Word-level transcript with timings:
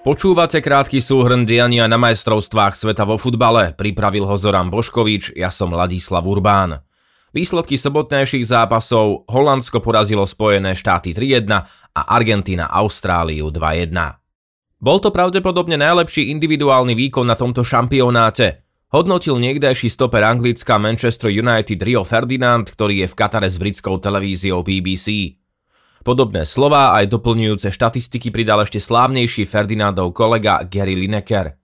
Počúvate 0.00 0.64
krátky 0.64 0.96
súhrn 1.04 1.44
diania 1.44 1.84
na 1.84 2.00
majstrovstvách 2.00 2.72
sveta 2.72 3.04
vo 3.04 3.20
futbale, 3.20 3.76
pripravil 3.76 4.24
ho 4.24 4.32
Zoran 4.32 4.72
Boškovič, 4.72 5.36
ja 5.36 5.52
som 5.52 5.76
Ladislav 5.76 6.24
Urbán. 6.24 6.80
Výsledky 7.36 7.76
sobotnejších 7.76 8.48
zápasov 8.48 9.28
Holandsko 9.28 9.84
porazilo 9.84 10.24
Spojené 10.24 10.72
štáty 10.72 11.12
3-1 11.12 11.52
a 11.92 12.00
Argentína 12.16 12.72
Austráliu 12.72 13.52
2-1. 13.52 13.92
Bol 14.80 15.04
to 15.04 15.12
pravdepodobne 15.12 15.76
najlepší 15.76 16.32
individuálny 16.32 16.96
výkon 16.96 17.28
na 17.28 17.36
tomto 17.36 17.60
šampionáte. 17.60 18.64
Hodnotil 18.96 19.36
niekdajší 19.36 19.92
stoper 19.92 20.24
Anglická 20.24 20.80
Manchester 20.80 21.28
United 21.28 21.76
Rio 21.76 22.08
Ferdinand, 22.08 22.64
ktorý 22.64 23.04
je 23.04 23.08
v 23.12 23.14
Katare 23.20 23.52
s 23.52 23.60
britskou 23.60 24.00
televíziou 24.00 24.64
BBC. 24.64 25.39
Podobné 26.00 26.48
slova 26.48 26.96
aj 26.96 27.12
doplňujúce 27.12 27.68
štatistiky 27.68 28.32
pridal 28.32 28.64
ešte 28.64 28.80
slávnejší 28.80 29.44
Ferdinandov 29.44 30.16
kolega 30.16 30.64
Gary 30.64 30.96
Lineker. 30.96 31.60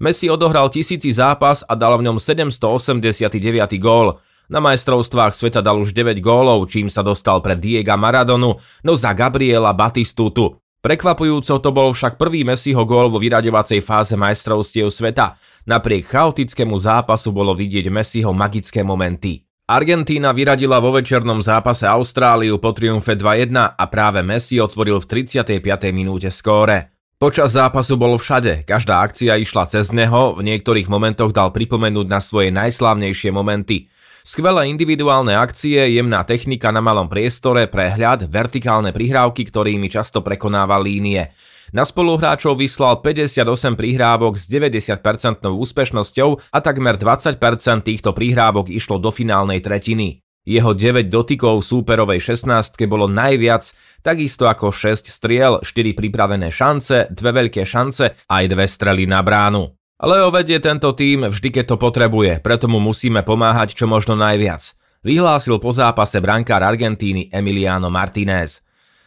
Messi 0.00 0.28
odohral 0.32 0.68
tisíci 0.72 1.12
zápas 1.12 1.64
a 1.64 1.76
dal 1.76 2.00
v 2.00 2.08
ňom 2.08 2.16
789. 2.16 3.36
gól. 3.80 4.20
Na 4.48 4.64
majstrovstvách 4.64 5.32
sveta 5.36 5.60
dal 5.60 5.80
už 5.80 5.92
9 5.92 6.20
gólov, 6.24 6.72
čím 6.72 6.88
sa 6.88 7.04
dostal 7.04 7.44
pred 7.44 7.60
Diega 7.60 8.00
Maradonu, 8.00 8.56
no 8.60 8.92
za 8.96 9.12
Gabriela 9.12 9.76
Batistutu. 9.76 10.56
Prekvapujúco 10.80 11.58
to 11.58 11.70
bol 11.74 11.90
však 11.90 12.14
prvý 12.14 12.46
Messiho 12.46 12.80
gól 12.86 13.10
vo 13.10 13.18
vyraďovacej 13.18 13.82
fáze 13.82 14.14
majstrovstiev 14.14 14.86
sveta. 14.86 15.34
Napriek 15.66 16.06
chaotickému 16.06 16.78
zápasu 16.78 17.34
bolo 17.34 17.58
vidieť 17.58 17.90
Messiho 17.90 18.30
magické 18.30 18.86
momenty. 18.86 19.45
Argentína 19.66 20.30
vyradila 20.30 20.78
vo 20.78 20.94
večernom 20.94 21.42
zápase 21.42 21.90
Austráliu 21.90 22.54
po 22.62 22.70
triumfe 22.70 23.18
2-1 23.18 23.74
a 23.74 23.84
práve 23.90 24.22
Messi 24.22 24.62
otvoril 24.62 25.02
v 25.02 25.26
35. 25.26 25.58
minúte 25.90 26.30
skóre. 26.30 26.94
Počas 27.18 27.58
zápasu 27.58 27.98
bol 27.98 28.14
všade, 28.14 28.62
každá 28.62 29.02
akcia 29.02 29.34
išla 29.42 29.66
cez 29.66 29.90
neho, 29.90 30.38
v 30.38 30.46
niektorých 30.46 30.86
momentoch 30.86 31.34
dal 31.34 31.50
pripomenúť 31.50 32.06
na 32.06 32.22
svoje 32.22 32.54
najslávnejšie 32.54 33.34
momenty. 33.34 33.90
Skvelé 34.26 34.66
individuálne 34.66 35.38
akcie, 35.38 35.78
jemná 35.94 36.26
technika 36.26 36.74
na 36.74 36.82
malom 36.82 37.06
priestore, 37.06 37.70
prehľad, 37.70 38.26
vertikálne 38.26 38.90
prihrávky, 38.90 39.46
ktorými 39.46 39.86
často 39.86 40.18
prekonával 40.18 40.82
línie. 40.82 41.30
Na 41.70 41.86
spoluhráčov 41.86 42.58
vyslal 42.58 43.06
58 43.06 43.78
prihrávok 43.78 44.34
s 44.34 44.50
90% 44.50 45.46
úspešnosťou 45.46 46.42
a 46.50 46.58
takmer 46.58 46.98
20% 46.98 47.38
týchto 47.86 48.10
prihrávok 48.10 48.66
išlo 48.66 48.98
do 48.98 49.14
finálnej 49.14 49.62
tretiny. 49.62 50.18
Jeho 50.42 50.74
9 50.74 51.06
dotykov 51.06 51.62
súperovej 51.62 52.18
16 52.18 52.82
bolo 52.90 53.06
najviac, 53.06 53.62
takisto 54.02 54.50
ako 54.50 54.74
6 54.74 55.06
striel, 55.06 55.62
4 55.62 55.94
pripravené 55.94 56.50
šance, 56.50 57.14
2 57.14 57.14
veľké 57.14 57.62
šance 57.62 58.26
aj 58.26 58.44
dve 58.50 58.66
strely 58.66 59.06
na 59.06 59.22
bránu. 59.22 59.75
Leo 59.96 60.28
vedie 60.28 60.60
tento 60.60 60.92
tým 60.92 61.32
vždy, 61.32 61.48
keď 61.48 61.64
to 61.72 61.76
potrebuje, 61.80 62.44
preto 62.44 62.68
mu 62.68 62.76
musíme 62.76 63.24
pomáhať 63.24 63.72
čo 63.72 63.88
možno 63.88 64.12
najviac. 64.12 64.76
Vyhlásil 65.00 65.56
po 65.56 65.72
zápase 65.72 66.20
brankár 66.20 66.60
Argentíny 66.60 67.32
Emiliano 67.32 67.88
Martinez. 67.88 68.60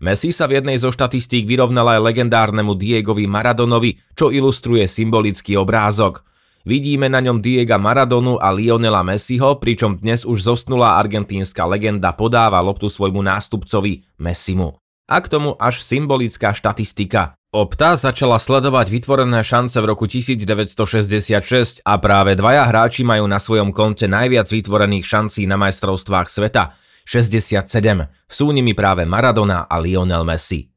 Messi 0.00 0.32
sa 0.32 0.48
v 0.48 0.56
jednej 0.56 0.80
zo 0.80 0.88
štatistík 0.88 1.44
vyrovnal 1.44 1.84
aj 1.84 2.00
legendárnemu 2.00 2.72
Diegovi 2.72 3.28
Maradonovi, 3.28 4.00
čo 4.16 4.32
ilustruje 4.32 4.88
symbolický 4.88 5.60
obrázok. 5.60 6.24
Vidíme 6.64 7.12
na 7.12 7.20
ňom 7.20 7.44
Diega 7.44 7.76
Maradonu 7.76 8.40
a 8.40 8.48
Lionela 8.48 9.04
Messiho, 9.04 9.60
pričom 9.60 10.00
dnes 10.00 10.24
už 10.24 10.48
zosnulá 10.48 10.96
argentínska 10.96 11.68
legenda 11.68 12.16
podáva 12.16 12.56
loptu 12.64 12.88
svojmu 12.88 13.20
nástupcovi 13.20 14.08
Messimu. 14.16 14.80
A 15.04 15.20
k 15.20 15.28
tomu 15.28 15.60
až 15.60 15.84
symbolická 15.84 16.56
štatistika. 16.56 17.36
Opta 17.50 17.98
začala 17.98 18.38
sledovať 18.38 18.94
vytvorené 18.94 19.42
šance 19.42 19.74
v 19.74 19.90
roku 19.90 20.06
1966 20.06 21.82
a 21.82 21.98
práve 21.98 22.38
dvaja 22.38 22.62
hráči 22.62 23.02
majú 23.02 23.26
na 23.26 23.42
svojom 23.42 23.74
konte 23.74 24.06
najviac 24.06 24.46
vytvorených 24.46 25.02
šancí 25.02 25.50
na 25.50 25.58
majstrovstvách 25.58 26.30
sveta– 26.30 26.70
67. 27.10 27.66
Sú 28.30 28.54
nimi 28.54 28.70
práve 28.70 29.02
Maradona 29.02 29.66
a 29.66 29.82
Lionel 29.82 30.22
Messi. 30.22 30.70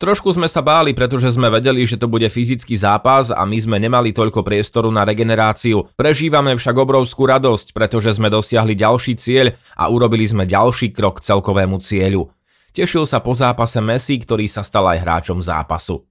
Trošku 0.00 0.32
sme 0.32 0.48
sa 0.48 0.64
báli, 0.64 0.96
pretože 0.96 1.36
sme 1.36 1.52
vedeli, 1.52 1.84
že 1.84 2.00
to 2.00 2.08
bude 2.08 2.24
fyzický 2.24 2.72
zápas 2.80 3.28
a 3.28 3.44
my 3.44 3.60
sme 3.60 3.76
nemali 3.76 4.16
toľko 4.16 4.40
priestoru 4.40 4.88
na 4.88 5.04
regeneráciu. 5.04 5.92
Prežívame 5.92 6.56
však 6.56 6.72
obrovskú 6.72 7.28
radosť, 7.28 7.76
pretože 7.76 8.16
sme 8.16 8.32
dosiahli 8.32 8.72
ďalší 8.72 9.20
cieľ 9.20 9.52
a 9.76 9.92
urobili 9.92 10.24
sme 10.24 10.48
ďalší 10.48 10.96
krok 10.96 11.20
k 11.20 11.28
celkovému 11.28 11.76
cieľu. 11.84 12.32
Tešil 12.70 13.02
sa 13.02 13.18
po 13.18 13.34
zápase 13.34 13.82
Messi, 13.82 14.22
ktorý 14.22 14.46
sa 14.46 14.62
stal 14.62 14.86
aj 14.86 15.02
hráčom 15.02 15.42
zápasu. 15.42 16.06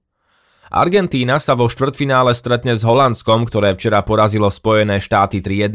Argentína 0.70 1.42
sa 1.42 1.58
vo 1.58 1.66
štvrtfinále 1.66 2.30
stretne 2.30 2.78
s 2.78 2.86
Holandskom, 2.86 3.42
ktoré 3.42 3.74
včera 3.74 4.06
porazilo 4.06 4.46
Spojené 4.46 5.02
štáty 5.02 5.42
3-1. 5.42 5.74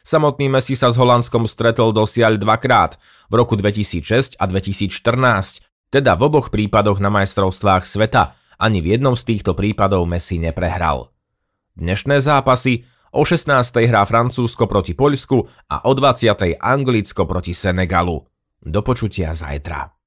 Samotný 0.00 0.48
Messi 0.48 0.72
sa 0.72 0.88
s 0.88 0.96
Holandskom 0.96 1.44
stretol 1.44 1.92
dosiaľ 1.92 2.40
dvakrát, 2.40 2.96
v 3.28 3.34
roku 3.36 3.52
2006 3.52 4.40
a 4.40 4.48
2014, 4.48 5.60
teda 5.92 6.16
v 6.16 6.22
oboch 6.24 6.48
prípadoch 6.48 7.04
na 7.04 7.12
majstrovstvách 7.12 7.84
sveta, 7.84 8.32
ani 8.56 8.80
v 8.80 8.96
jednom 8.96 9.12
z 9.12 9.28
týchto 9.28 9.52
prípadov 9.52 10.08
Messi 10.08 10.40
neprehral. 10.40 11.12
Dnešné 11.76 12.24
zápasy 12.24 12.88
o 13.12 13.28
16. 13.28 13.52
hrá 13.92 14.08
Francúzsko 14.08 14.64
proti 14.64 14.96
Poľsku 14.96 15.68
a 15.68 15.84
o 15.84 15.92
20. 15.92 16.56
Anglicko 16.56 17.28
proti 17.28 17.52
Senegalu. 17.52 18.24
Do 18.64 18.80
počutia 18.80 19.36
zajtra. 19.36 19.99